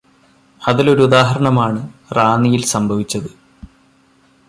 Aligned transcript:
അതിലൊരു 0.61 1.01
ഉദാഹരണമാണ് 1.01 1.81
റാന്നിയിൽ 2.17 2.63
സംഭവിച്ചത്. 2.65 3.29